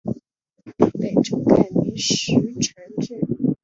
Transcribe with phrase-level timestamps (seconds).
[0.97, 3.19] 北周改名石城郡。